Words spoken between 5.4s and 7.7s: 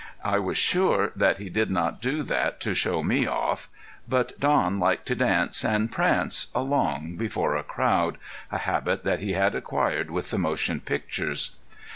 and prance along before a